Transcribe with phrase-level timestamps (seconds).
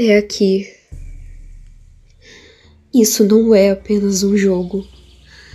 [0.00, 0.64] É aqui.
[2.94, 4.86] Isso não é apenas um jogo.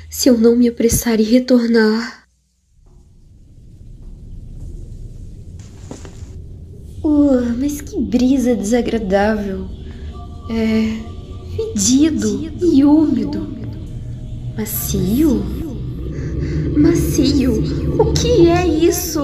[0.10, 2.28] Se eu não me apressar e retornar.
[7.02, 9.66] Uh, mas que brisa desagradável.
[10.50, 11.14] É.
[11.56, 13.48] fedido e úmido.
[14.58, 15.42] Macio?
[16.78, 17.64] Macio?
[17.98, 19.22] O que é isso?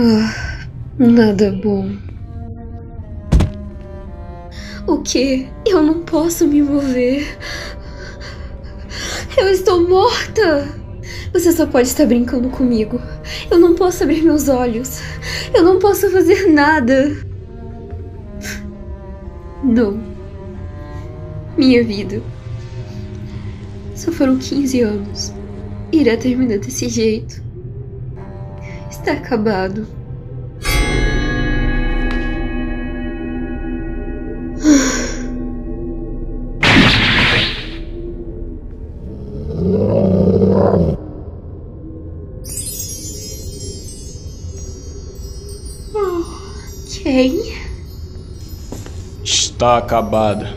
[0.00, 0.64] Ah,
[0.96, 1.90] nada bom.
[4.86, 5.48] O que?
[5.66, 7.36] Eu não posso me mover.
[9.36, 10.68] Eu estou morta!
[11.32, 13.00] Você só pode estar brincando comigo.
[13.50, 15.00] Eu não posso abrir meus olhos.
[15.52, 17.16] Eu não posso fazer nada.
[19.64, 20.00] Não.
[21.56, 22.22] Minha vida.
[23.96, 25.34] Só foram 15 anos.
[25.90, 27.47] Irá terminar desse jeito.
[29.08, 29.86] Está acabado.
[47.02, 47.40] Quem?
[49.24, 50.52] Está acabada.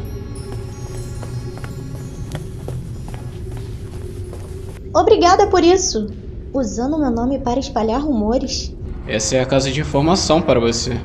[4.93, 6.20] Obrigada por isso.
[6.53, 8.75] Usando meu nome para espalhar rumores.
[9.07, 10.99] Essa é a casa de informação para você.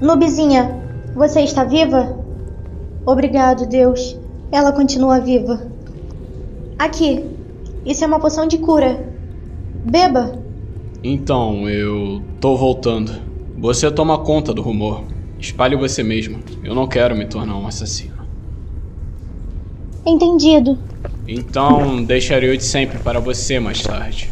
[0.00, 0.82] Nubizinha,
[1.14, 2.18] você está viva?
[3.06, 4.18] Obrigado, Deus.
[4.50, 5.70] Ela continua viva.
[6.78, 7.24] Aqui.
[7.86, 9.12] Isso é uma poção de cura.
[9.84, 10.38] Beba.
[11.02, 13.12] Então, eu tô voltando.
[13.58, 15.04] Você toma conta do rumor.
[15.38, 16.40] Espalhe você mesmo.
[16.64, 18.14] Eu não quero me tornar um assassino.
[20.04, 20.78] Entendido.
[21.26, 24.30] Então, deixarei o de sempre para você mais tarde.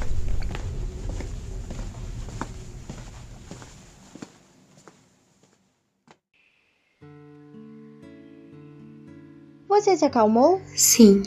[9.68, 10.60] Você se acalmou?
[10.76, 11.22] Sim.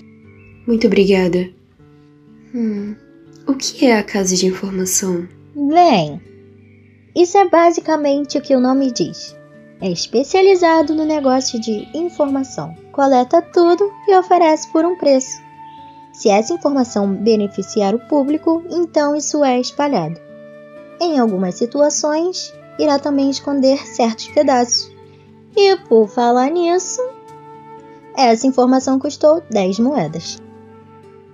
[0.67, 1.49] Muito obrigada.
[2.53, 2.95] Hum.
[3.47, 5.27] O que é a casa de informação?
[5.55, 6.21] Bem,
[7.15, 9.35] isso é basicamente o que o nome diz.
[9.81, 12.75] É especializado no negócio de informação.
[12.91, 15.44] Coleta tudo e oferece por um preço.
[16.15, 20.17] Se essa informação beneficiar o público, então isso é espalhado.
[20.99, 24.89] Em algumas situações, irá também esconder certos pedaços.
[25.57, 27.01] E por falar nisso,
[28.15, 30.41] essa informação custou 10 moedas.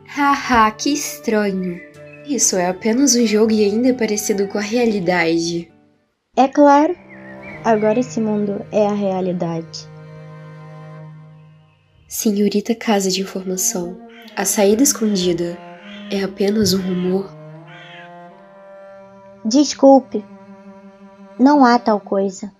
[0.08, 1.80] Haha, que estranho.
[2.28, 5.72] Isso é apenas um jogo e ainda é parecido com a realidade.
[6.36, 6.96] É claro,
[7.64, 9.88] agora esse mundo é a realidade.
[12.08, 15.58] Senhorita Casa de Informação, a saída escondida
[16.12, 17.30] é apenas um rumor?
[19.44, 20.24] Desculpe,
[21.40, 22.52] não há tal coisa.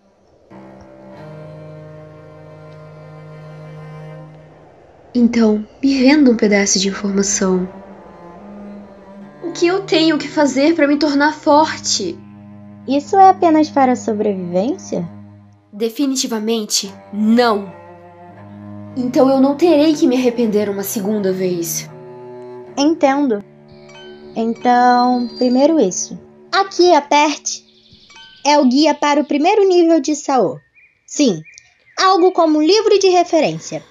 [5.14, 7.68] Então, me venda um pedaço de informação.
[9.44, 12.18] O que eu tenho que fazer para me tornar forte?
[12.88, 15.08] Isso é apenas para a sobrevivência?
[15.72, 17.81] Definitivamente não.
[18.96, 21.90] Então eu não terei que me arrepender uma segunda vez.
[22.78, 23.44] Entendo.
[24.36, 26.20] Então, primeiro isso.
[26.52, 27.64] Aqui, aperte.
[28.46, 30.60] É o guia para o primeiro nível de Saô.
[31.06, 31.42] Sim,
[31.98, 33.84] algo como um livro de referência.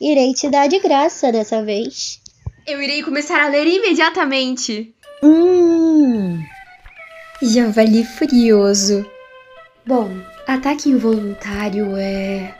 [0.00, 2.20] Irei te dar de graça dessa vez.
[2.66, 4.94] Eu irei começar a ler imediatamente.
[5.22, 6.42] Hum.
[7.42, 9.04] Javali furioso.
[9.86, 10.08] Bom,
[10.46, 12.54] ataque involuntário é.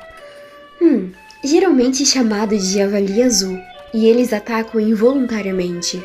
[0.83, 1.12] Hum,
[1.43, 3.59] geralmente chamado de javali azul,
[3.93, 6.03] e eles atacam involuntariamente.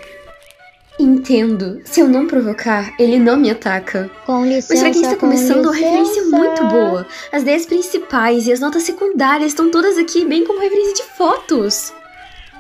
[0.98, 1.82] Entendo.
[1.84, 4.10] Se eu não provocar, ele não me ataca.
[4.26, 4.74] Com licença.
[4.74, 6.38] Mas pra quem está com começando, a referência é licença.
[6.38, 7.08] muito boa.
[7.32, 11.94] As ideias principais e as notas secundárias estão todas aqui, bem como referência de fotos.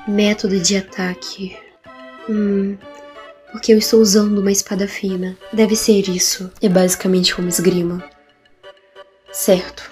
[0.06, 1.58] Método de ataque.
[2.30, 2.78] Hum.
[3.52, 5.38] Porque eu estou usando uma espada fina.
[5.54, 6.52] Deve ser isso.
[6.62, 8.04] É basicamente como esgrima.
[9.32, 9.90] Certo.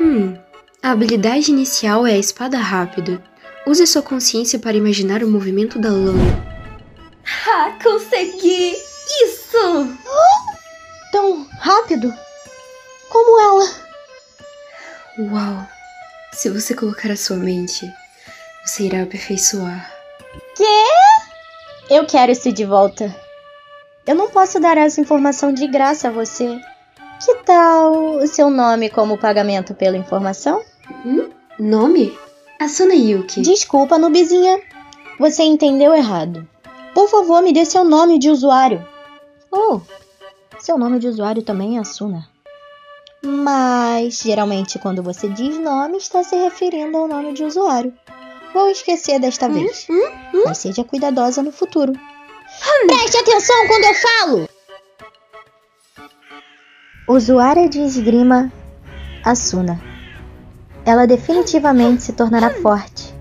[0.00, 0.36] Hum.
[0.82, 3.22] A habilidade inicial é a espada rápida.
[3.66, 6.42] Use sua consciência para imaginar o movimento da lâmina.
[7.46, 8.72] Ah, consegui!
[9.24, 9.98] Isso!
[11.12, 12.10] Tão rápido?
[13.10, 13.70] Como ela?
[15.18, 15.68] Uau!
[16.32, 17.86] Se você colocar a sua mente,
[18.64, 19.92] você irá aperfeiçoar.
[20.56, 20.84] Quê?
[21.90, 23.14] Eu quero isso de volta.
[24.06, 26.58] Eu não posso dar essa informação de graça a você.
[27.24, 30.62] Que tal o seu nome como pagamento pela informação?
[31.04, 31.28] Hum?
[31.58, 32.16] Nome?
[32.58, 33.42] Asuna Yuki.
[33.42, 34.60] Desculpa, Nubizinha.
[35.18, 36.48] Você entendeu errado.
[36.94, 38.86] Por favor, me dê seu nome de usuário.
[39.50, 39.80] Oh,
[40.58, 42.28] seu nome de usuário também é Asuna.
[43.22, 47.92] Mas geralmente quando você diz nome, está se referindo ao nome de usuário.
[48.54, 49.86] Vou esquecer desta hum, vez.
[49.88, 50.42] Hum, hum.
[50.46, 51.92] Mas seja cuidadosa no futuro.
[51.92, 52.86] Hum.
[52.86, 54.49] Preste atenção quando eu falo!
[57.10, 58.52] Usuária de esgrima
[59.24, 59.82] Asuna.
[60.86, 63.12] Ela definitivamente se tornará forte.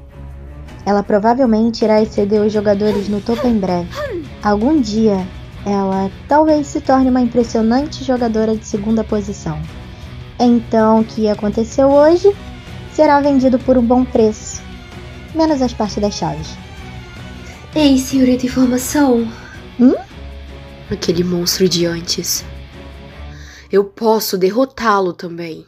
[0.86, 3.89] Ela provavelmente irá exceder os jogadores no topo em breve.
[4.44, 5.25] Algum dia,
[5.65, 9.59] ela talvez se torne uma impressionante jogadora de segunda posição.
[10.39, 12.31] Então, o que aconteceu hoje
[12.94, 14.62] será vendido por um bom preço,
[15.33, 16.56] menos as partes das chaves.
[17.74, 19.27] Ei, senhorita informação.
[19.80, 19.95] Hum?
[20.92, 22.45] Aquele monstro de antes.
[23.71, 25.63] Eu posso derrotá-lo também.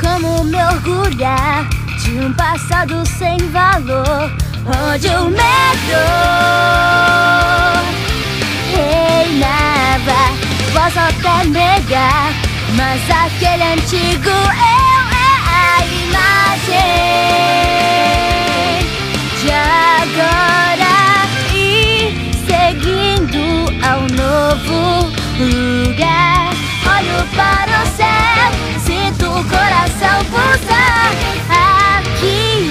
[0.00, 1.68] Como me orgulhar
[2.02, 4.30] de um passado sem valor,
[4.64, 6.00] onde o medo
[8.74, 10.32] reinava.
[10.72, 12.32] Posso até negar,
[12.78, 15.01] mas aquele antigo eu
[16.12, 16.78] imagem
[19.40, 20.96] de agora
[21.54, 22.12] e
[22.46, 23.44] seguindo
[23.86, 24.78] ao novo
[25.38, 26.52] lugar.
[26.84, 28.48] Olho para o céu,
[28.80, 31.02] sinto o coração pulsar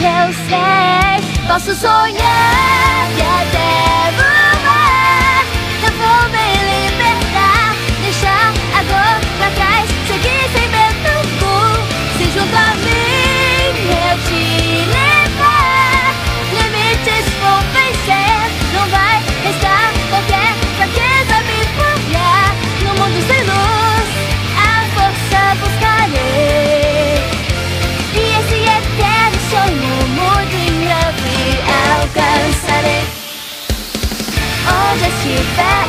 [0.04, 3.91] eu sei, posso sonhar e até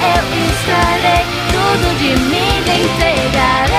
[0.03, 3.73] eu estarei, tudo de mim entregarei.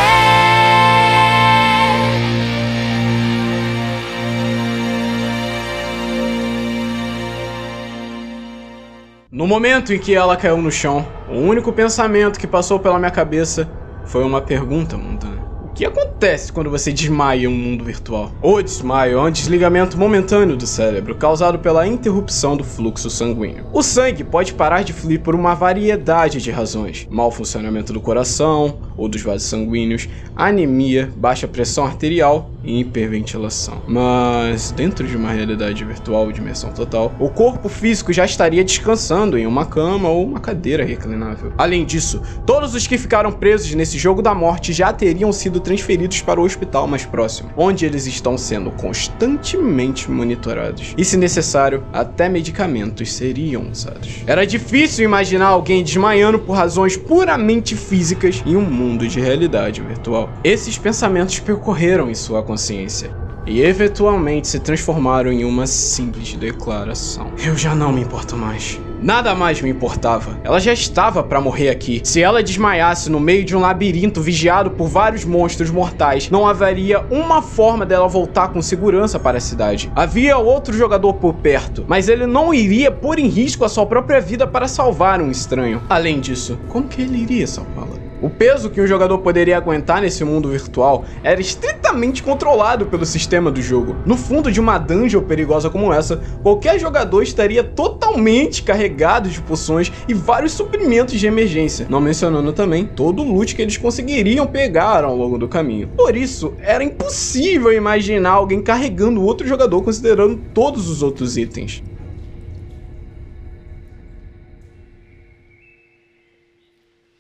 [9.32, 13.12] No momento em que ela caiu no chão, o único pensamento que passou pela minha
[13.12, 13.70] cabeça
[14.06, 15.43] foi uma pergunta mundana.
[15.76, 18.32] Que acontece quando você desmaia em um mundo virtual?
[18.44, 23.66] O desmaio é um desligamento momentâneo do cérebro causado pela interrupção do fluxo sanguíneo.
[23.74, 28.82] O sangue pode parar de fluir por uma variedade de razões: mau funcionamento do coração
[28.96, 33.82] ou dos vasos sanguíneos, anemia, baixa pressão arterial e hiperventilação.
[33.88, 39.38] Mas dentro de uma realidade virtual de imersão total, o corpo físico já estaria descansando
[39.38, 41.54] em uma cama ou uma cadeira reclinável.
[41.58, 46.22] Além disso, todos os que ficaram presos nesse jogo da morte já teriam sido transferidos
[46.22, 50.94] para o hospital mais próximo, onde eles estão sendo constantemente monitorados.
[50.98, 54.24] E se necessário, até medicamentos seriam usados.
[54.26, 60.30] Era difícil imaginar alguém desmaiando por razões puramente físicas em um mundo de realidade virtual.
[60.44, 63.12] Esses pensamentos percorreram em sua consciência
[63.46, 67.34] e eventualmente se transformaram em uma simples declaração.
[67.44, 68.80] Eu já não me importo mais.
[69.02, 70.40] Nada mais me importava.
[70.46, 72.00] Ela já estava para morrer aqui.
[72.06, 77.02] Se ela desmaiasse no meio de um labirinto vigiado por vários monstros mortais, não haveria
[77.12, 79.92] uma forma dela voltar com segurança para a cidade.
[79.94, 84.22] Havia outro jogador por perto, mas ele não iria pôr em risco a sua própria
[84.22, 85.82] vida para salvar um estranho.
[85.90, 88.03] Além disso, como que ele iria salvá-la?
[88.24, 93.52] O peso que um jogador poderia aguentar nesse mundo virtual era estritamente controlado pelo sistema
[93.52, 93.98] do jogo.
[94.06, 99.92] No fundo de uma dungeon perigosa como essa, qualquer jogador estaria totalmente carregado de poções
[100.08, 105.04] e vários suprimentos de emergência, não mencionando também todo o loot que eles conseguiriam pegar
[105.04, 105.90] ao longo do caminho.
[105.90, 111.84] Por isso, era impossível imaginar alguém carregando outro jogador considerando todos os outros itens.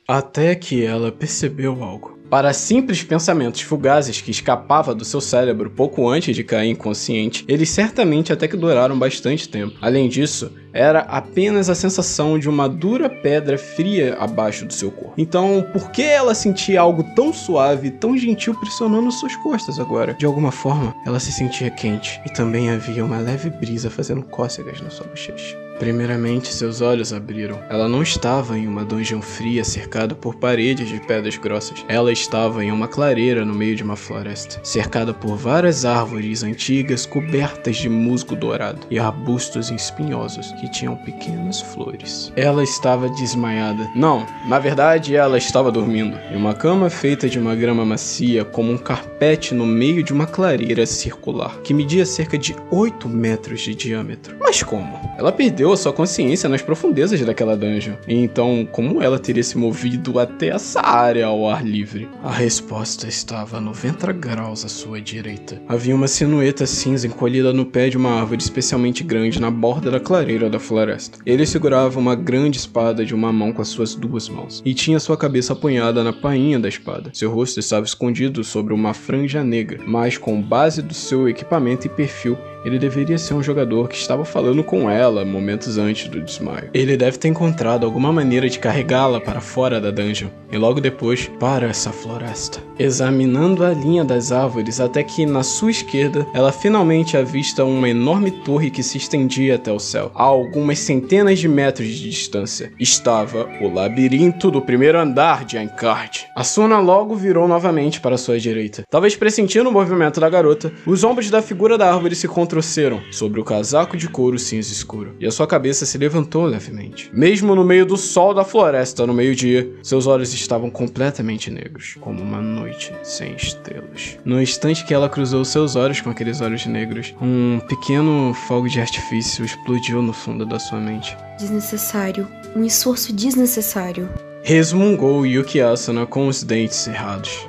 [0.07, 2.19] Até que ela percebeu algo.
[2.29, 7.69] Para simples pensamentos fugazes que escapava do seu cérebro pouco antes de cair inconsciente, eles
[7.69, 9.77] certamente até que duraram bastante tempo.
[9.79, 15.13] Além disso, era apenas a sensação de uma dura pedra fria abaixo do seu corpo.
[15.17, 20.13] Então, por que ela sentia algo tão suave, tão gentil pressionando suas costas agora?
[20.15, 24.81] De alguma forma, ela se sentia quente e também havia uma leve brisa fazendo cócegas
[24.81, 25.63] na sua bochecha.
[25.79, 27.59] Primeiramente, seus olhos abriram.
[27.69, 31.83] Ela não estava em uma dungeon fria cercada por paredes de pedras grossas.
[31.87, 37.05] Ela estava em uma clareira no meio de uma floresta, cercada por várias árvores antigas
[37.05, 42.31] cobertas de musgo dourado e arbustos espinhosos que tinham pequenas flores.
[42.37, 43.89] Ela estava desmaiada.
[43.93, 48.71] Não, na verdade, ela estava dormindo em uma cama feita de uma grama macia, como
[48.71, 53.75] um carpete no meio de uma clareira circular que media cerca de 8 metros de
[53.75, 54.37] diâmetro.
[54.39, 54.97] Mas como?
[55.17, 57.95] Ela perdeu a sua consciência nas profundezas daquela dungeon.
[58.07, 62.07] Então, como ela teria se movido até essa área ao ar livre?
[62.23, 65.61] A resposta estava a 90 graus à sua direita.
[65.67, 69.99] Havia uma silhueta cinza encolhida no pé de uma árvore especialmente grande na borda da
[69.99, 71.19] clareira da floresta.
[71.25, 74.99] Ele segurava uma grande espada de uma mão com as suas duas mãos e tinha
[74.99, 77.09] sua cabeça apunhada na painha da espada.
[77.13, 81.89] Seu rosto estava escondido sobre uma franja negra, mas com base do seu equipamento e
[81.89, 86.69] perfil ele deveria ser um jogador que estava falando com ela momentos antes do desmaio.
[86.73, 91.29] Ele deve ter encontrado alguma maneira de carregá-la para fora da dungeon e logo depois
[91.39, 92.59] para essa floresta.
[92.79, 98.31] Examinando a linha das árvores até que na sua esquerda ela finalmente avista uma enorme
[98.31, 102.71] torre que se estendia até o céu, a algumas centenas de metros de distância.
[102.79, 106.27] Estava o labirinto do primeiro andar de Ankard.
[106.35, 108.83] Asuna logo virou novamente para sua direita.
[108.89, 113.39] Talvez pressentindo o movimento da garota, os ombros da figura da árvore se retrocederam sobre
[113.39, 117.09] o casaco de couro cinza escuro, e a sua cabeça se levantou levemente.
[117.13, 122.21] Mesmo no meio do sol da floresta no meio-dia, seus olhos estavam completamente negros, como
[122.21, 124.17] uma noite sem estrelas.
[124.25, 128.81] No instante que ela cruzou seus olhos com aqueles olhos negros, um pequeno fogo de
[128.81, 131.15] artifício explodiu no fundo da sua mente.
[131.37, 132.27] Desnecessário.
[132.55, 134.09] Um esforço desnecessário.
[134.43, 137.47] Resmungou Yuki Asuna com os dentes cerrados.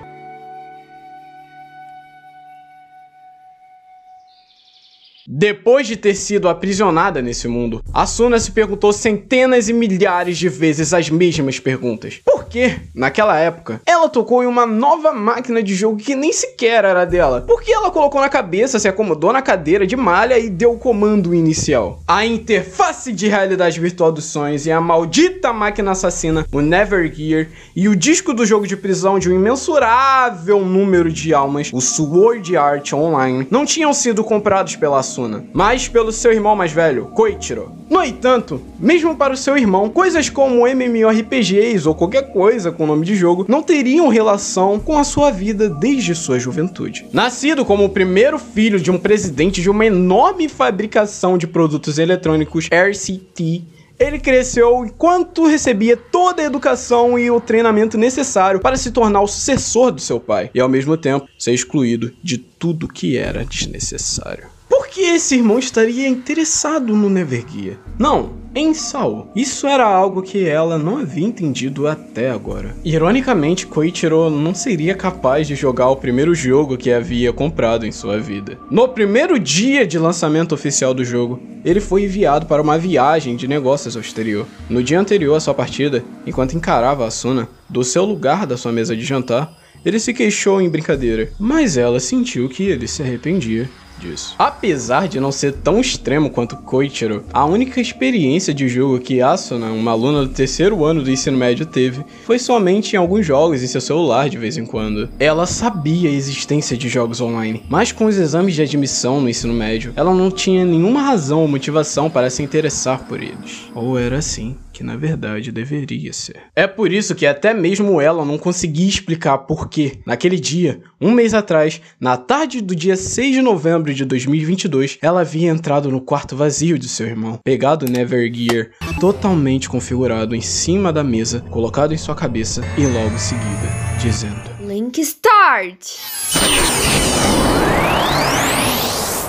[5.26, 10.92] Depois de ter sido aprisionada nesse mundo, Asuna se perguntou centenas e milhares de vezes
[10.92, 12.20] as mesmas perguntas.
[12.24, 16.84] Por que, naquela época, ela tocou em uma nova máquina de jogo que nem sequer
[16.84, 17.40] era dela?
[17.40, 20.78] Por que ela colocou na cabeça, se acomodou na cadeira de malha e deu o
[20.78, 22.00] comando inicial?
[22.06, 27.48] A interface de realidade virtual dos sonhos e a maldita máquina assassina, o Never Gear,
[27.74, 32.54] e o disco do jogo de prisão de um imensurável número de almas, o Sword
[32.58, 37.72] Art Online, não tinham sido comprados pela Asuna, mas pelo seu irmão mais velho, Koichiro.
[37.88, 43.06] No entanto, mesmo para o seu irmão, coisas como MMORPGs ou qualquer coisa com nome
[43.06, 47.06] de jogo não teriam relação com a sua vida desde sua juventude.
[47.12, 52.66] Nascido como o primeiro filho de um presidente de uma enorme fabricação de produtos eletrônicos,
[52.66, 53.62] RCT,
[53.98, 59.28] ele cresceu enquanto recebia toda a educação e o treinamento necessário para se tornar o
[59.28, 64.53] sucessor do seu pai e ao mesmo tempo ser excluído de tudo que era desnecessário.
[64.94, 67.78] Que esse irmão estaria interessado no Nevergear?
[67.98, 69.26] Não, em Saul.
[69.34, 72.76] Isso era algo que ela não havia entendido até agora.
[72.84, 78.20] Ironicamente, Koichiro não seria capaz de jogar o primeiro jogo que havia comprado em sua
[78.20, 78.56] vida.
[78.70, 83.48] No primeiro dia de lançamento oficial do jogo, ele foi enviado para uma viagem de
[83.48, 84.46] negócios ao exterior.
[84.70, 88.96] No dia anterior à sua partida, enquanto encarava Asuna, do seu lugar da sua mesa
[88.96, 89.52] de jantar,
[89.84, 93.68] ele se queixou em brincadeira, mas ela sentiu que ele se arrependia
[94.04, 94.34] disso.
[94.38, 99.70] Apesar de não ser tão extremo quanto Koichiro, a única experiência de jogo que Asuna,
[99.70, 103.66] uma aluna do terceiro ano do ensino médio, teve foi somente em alguns jogos em
[103.66, 105.08] seu celular de vez em quando.
[105.18, 109.54] Ela sabia a existência de jogos online, mas com os exames de admissão no ensino
[109.54, 113.70] médio, ela não tinha nenhuma razão ou motivação para se interessar por eles.
[113.74, 116.42] Ou era assim que na verdade deveria ser.
[116.54, 121.12] É por isso que até mesmo ela não conseguia explicar por que, naquele dia, um
[121.12, 126.00] mês atrás, na tarde do dia 6 de novembro de 2022, ela havia entrado no
[126.00, 131.94] quarto vazio de seu irmão, pegado o Nevergear totalmente configurado em cima da mesa, colocado
[131.94, 133.68] em sua cabeça e logo seguida,
[134.02, 135.86] dizendo: Link Start!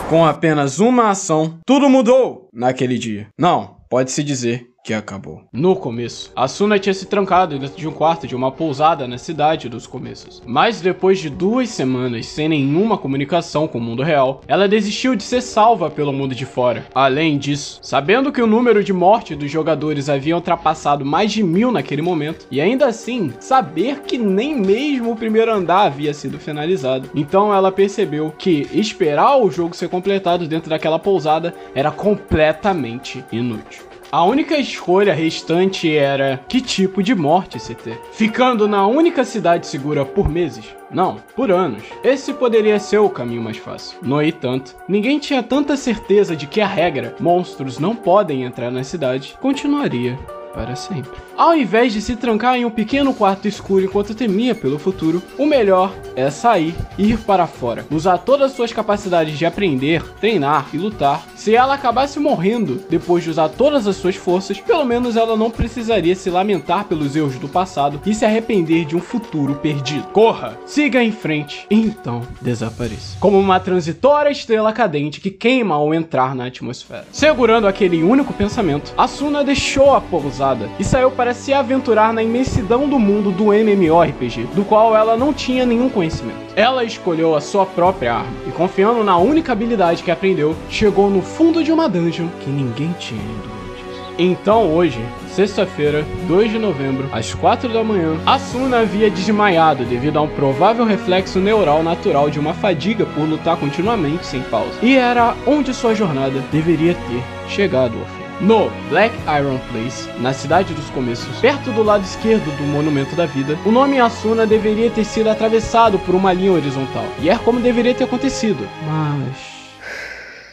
[0.09, 3.27] Com apenas uma ação, tudo mudou naquele dia.
[3.37, 5.41] Não, pode-se dizer que acabou.
[5.51, 9.67] No começo, Asuna tinha se trancado dentro de um quarto de uma pousada na cidade
[9.67, 10.43] dos começos.
[10.45, 15.23] Mas depois de duas semanas sem nenhuma comunicação com o mundo real, ela desistiu de
[15.23, 16.85] ser salva pelo mundo de fora.
[16.93, 21.71] Além disso, sabendo que o número de mortes dos jogadores havia ultrapassado mais de mil
[21.71, 27.09] naquele momento, e ainda assim, saber que nem mesmo o primeiro andar havia sido finalizado,
[27.15, 33.94] então ela percebeu que esperar o jogo ser completado dentro daquela pousada era completamente inútil.
[34.11, 37.99] A única escolha restante era que tipo de morte se ter.
[38.11, 40.65] Ficando na única cidade segura por meses?
[40.91, 41.83] Não, por anos.
[42.03, 43.97] Esse poderia ser o caminho mais fácil.
[44.01, 48.83] No entanto, ninguém tinha tanta certeza de que a regra, monstros não podem entrar na
[48.83, 50.17] cidade, continuaria
[50.55, 51.11] para sempre.
[51.37, 55.45] Ao invés de se trancar em um pequeno quarto escuro enquanto temia pelo futuro, o
[55.45, 60.69] melhor é sair e ir para fora, usar todas as suas capacidades de aprender, treinar
[60.73, 61.25] e lutar.
[61.35, 65.51] Se ela acabasse morrendo depois de usar todas as suas forças, pelo menos ela não
[65.51, 70.07] precisaria se lamentar pelos erros do passado e se arrepender de um futuro perdido.
[70.13, 73.17] Corra, siga em frente e então desapareça.
[73.19, 77.05] Como uma transitória estrela cadente que queima ao entrar na atmosfera.
[77.11, 80.44] Segurando aquele único pensamento, Asuna deixou a pousada
[80.79, 85.33] e saiu para se aventurar na imensidão do mundo do MMORPG, do qual ela não
[85.33, 86.37] tinha nenhum conhecimento.
[86.55, 91.21] Ela escolheu a sua própria arma e, confiando na única habilidade que aprendeu, chegou no
[91.21, 94.15] fundo de uma dungeon que ninguém tinha ido antes.
[94.17, 100.21] Então hoje, sexta-feira, 2 de novembro, às 4 da manhã, Asuna havia desmaiado devido a
[100.21, 104.79] um provável reflexo neural natural de uma fadiga por lutar continuamente sem pausa.
[104.81, 108.24] E era onde sua jornada deveria ter chegado ao fim.
[108.41, 113.25] No Black Iron Place, na cidade dos começos, perto do lado esquerdo do Monumento da
[113.25, 117.05] Vida, o nome Asuna deveria ter sido atravessado por uma linha horizontal.
[117.21, 118.67] E é como deveria ter acontecido.
[118.85, 119.54] Mas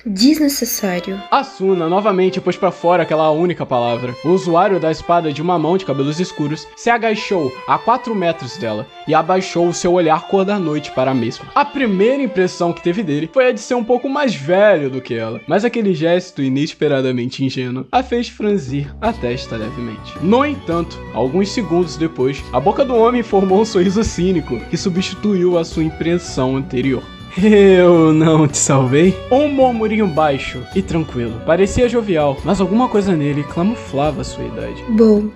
[0.04, 1.20] Desnecessário.
[1.30, 4.14] Asuna novamente pôs para fora aquela única palavra.
[4.24, 8.56] O usuário da espada de uma mão de cabelos escuros se agachou a 4 metros
[8.56, 11.46] dela e abaixou o seu olhar cor da noite para a mesma.
[11.54, 15.00] A primeira impressão que teve dele foi a de ser um pouco mais velho do
[15.00, 20.12] que ela, mas aquele gesto inesperadamente ingênuo a fez franzir a testa levemente.
[20.20, 25.58] No entanto, alguns segundos depois, a boca do homem formou um sorriso cínico que substituiu
[25.58, 27.02] a sua impressão anterior.
[27.40, 29.16] Eu não te salvei?
[29.30, 31.40] Um murmurinho baixo e tranquilo.
[31.46, 34.84] Parecia jovial, mas alguma coisa nele camuflava sua idade.
[34.90, 35.28] Bom,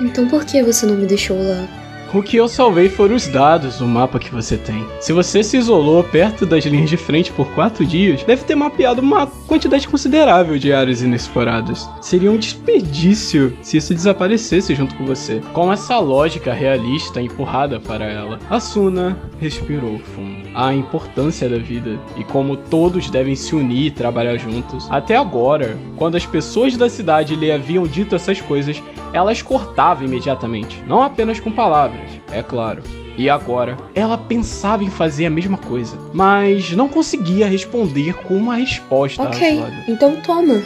[0.00, 1.68] então por que você não me deixou lá?
[2.14, 4.86] O que eu salvei foram os dados do mapa que você tem.
[5.00, 9.00] Se você se isolou perto das linhas de frente por quatro dias, deve ter mapeado
[9.00, 11.88] uma quantidade considerável de áreas inexploradas.
[12.02, 15.40] Seria um desperdício se isso desaparecesse junto com você.
[15.54, 20.41] Com essa lógica realista empurrada para ela, Asuna respirou fundo.
[20.54, 24.86] A importância da vida e como todos devem se unir e trabalhar juntos.
[24.90, 28.82] Até agora, quando as pessoas da cidade lhe haviam dito essas coisas,
[29.12, 32.82] elas cortavam imediatamente, não apenas com palavras, é claro.
[33.16, 38.56] E agora, ela pensava em fazer a mesma coisa, mas não conseguia responder com uma
[38.56, 40.62] resposta Ok, então toma.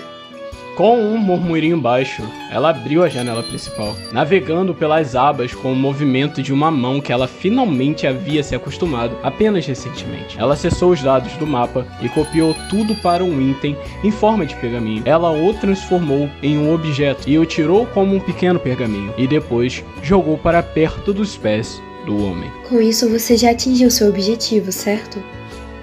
[0.76, 6.42] Com um murmurinho baixo, ela abriu a janela principal, navegando pelas abas com o movimento
[6.42, 10.38] de uma mão que ela finalmente havia se acostumado apenas recentemente.
[10.38, 14.54] Ela acessou os dados do mapa e copiou tudo para um item em forma de
[14.56, 15.02] pergaminho.
[15.06, 19.82] Ela o transformou em um objeto e o tirou como um pequeno pergaminho, e depois
[20.02, 22.50] jogou para perto dos pés do homem.
[22.68, 25.22] Com isso você já atingiu seu objetivo, certo?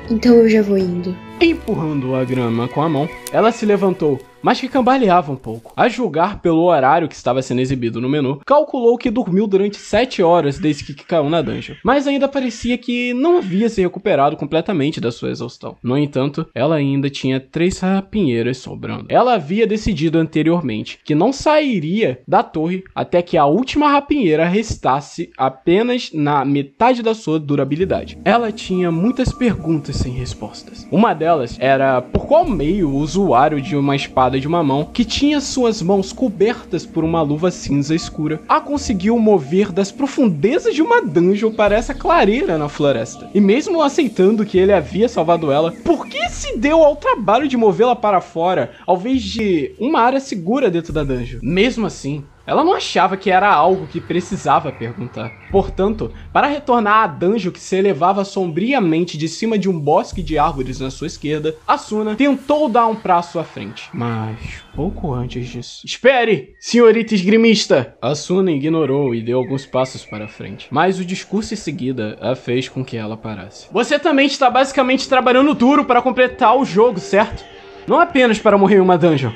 [0.07, 1.17] Então eu já vou indo.
[1.41, 5.73] Empurrando a grama com a mão, ela se levantou, mas que cambaleava um pouco.
[5.75, 10.21] A julgar pelo horário que estava sendo exibido no menu, calculou que dormiu durante 7
[10.21, 14.99] horas desde que caiu na dungeon, mas ainda parecia que não havia se recuperado completamente
[14.99, 15.77] da sua exaustão.
[15.81, 19.05] No entanto, ela ainda tinha três rapinheiras sobrando.
[19.09, 25.31] Ela havia decidido anteriormente que não sairia da torre até que a última rapinheira restasse
[25.37, 28.17] apenas na metade da sua durabilidade.
[28.25, 30.87] Ela tinha muitas perguntas sem respostas.
[30.91, 35.05] Uma delas era por qual meio o usuário de uma espada de uma mão, que
[35.05, 40.81] tinha suas mãos cobertas por uma luva cinza escura, a conseguiu mover das profundezas de
[40.81, 43.29] uma dungeon para essa clareira na floresta.
[43.33, 47.57] E mesmo aceitando que ele havia salvado ela, por que se deu ao trabalho de
[47.57, 51.39] movê-la para fora, ao invés de uma área segura dentro da dungeon?
[51.41, 55.31] Mesmo assim, ela não achava que era algo que precisava perguntar.
[55.49, 60.37] Portanto, para retornar à dungeon que se elevava sombriamente de cima de um bosque de
[60.37, 63.89] árvores na sua esquerda, Asuna tentou dar um passo à frente.
[63.93, 64.37] Mas,
[64.75, 65.85] pouco antes disso...
[65.85, 67.95] Espere, senhorita esgrimista!
[68.01, 70.67] Asuna ignorou e deu alguns passos para frente.
[70.69, 73.67] Mas o discurso em seguida a fez com que ela parasse.
[73.71, 77.43] Você também está basicamente trabalhando duro para completar o jogo, certo?
[77.87, 79.31] Não apenas para morrer em uma dungeon.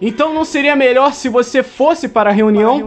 [0.00, 2.78] Então não seria melhor se você fosse para a reunião?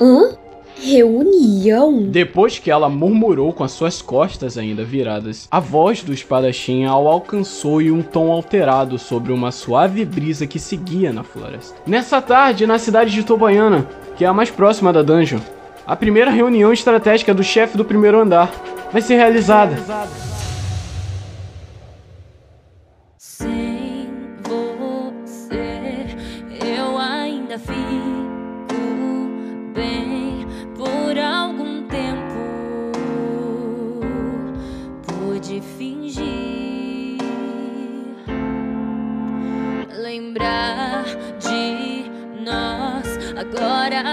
[0.00, 0.36] Hã?
[0.76, 2.02] Reunião?
[2.08, 6.90] Depois que ela murmurou com as suas costas ainda viradas, a voz do espadachim a
[6.90, 11.76] alcançou em um tom alterado sobre uma suave brisa que seguia na floresta.
[11.86, 13.86] Nessa tarde, na cidade de Tobayana,
[14.16, 15.38] que é a mais próxima da dungeon,
[15.86, 18.50] a primeira reunião estratégica do chefe do primeiro andar
[18.92, 19.76] vai ser realizada.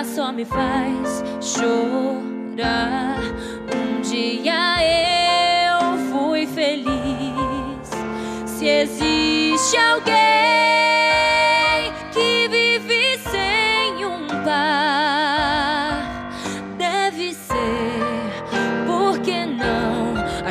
[0.04, 3.20] Só me faz chorar.
[3.76, 4.78] Um dia
[5.80, 6.92] eu fui feliz.
[8.46, 10.22] Se existe alguém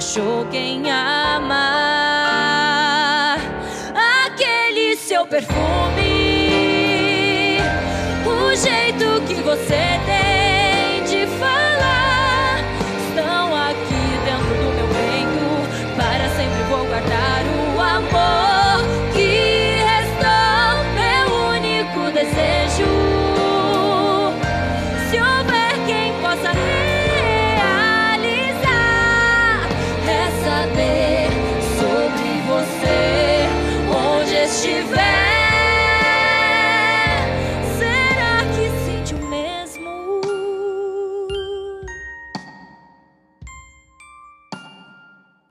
[0.00, 1.58] achou quem amar
[4.24, 5.99] aquele seu perfume,